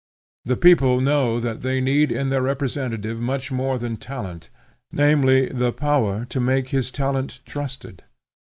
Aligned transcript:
The 0.45 0.57
people 0.57 0.99
know 0.99 1.39
that 1.39 1.61
they 1.61 1.79
need 1.79 2.11
in 2.11 2.31
their 2.31 2.41
representative 2.41 3.21
much 3.21 3.51
more 3.51 3.77
than 3.77 3.97
talent, 3.97 4.49
namely 4.91 5.45
the 5.49 5.71
power 5.71 6.25
to 6.25 6.39
make 6.39 6.69
his 6.69 6.89
talent 6.89 7.39
trusted. 7.45 8.01